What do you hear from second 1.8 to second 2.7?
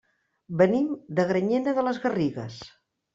de les Garrigues.